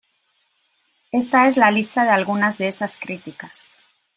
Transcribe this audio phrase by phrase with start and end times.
[1.11, 3.65] Esta es la lista de algunas de esas críticas.